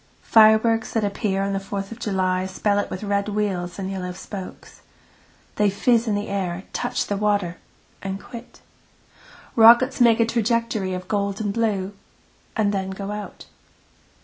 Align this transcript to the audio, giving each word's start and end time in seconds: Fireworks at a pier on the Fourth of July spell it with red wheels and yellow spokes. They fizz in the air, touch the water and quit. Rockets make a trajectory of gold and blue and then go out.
Fireworks 0.23 0.95
at 0.95 1.03
a 1.03 1.11
pier 1.11 1.43
on 1.43 1.53
the 1.53 1.59
Fourth 1.59 1.91
of 1.91 1.99
July 1.99 2.47
spell 2.47 2.79
it 2.79 2.89
with 2.89 3.03
red 3.03 3.29
wheels 3.29 3.77
and 3.77 3.91
yellow 3.91 4.13
spokes. 4.13 4.81
They 5.57 5.69
fizz 5.69 6.07
in 6.07 6.15
the 6.15 6.27
air, 6.27 6.63
touch 6.73 7.05
the 7.05 7.15
water 7.17 7.57
and 8.01 8.19
quit. 8.19 8.61
Rockets 9.55 10.01
make 10.01 10.19
a 10.19 10.25
trajectory 10.25 10.95
of 10.95 11.07
gold 11.07 11.39
and 11.39 11.53
blue 11.53 11.93
and 12.57 12.73
then 12.73 12.89
go 12.89 13.11
out. 13.11 13.45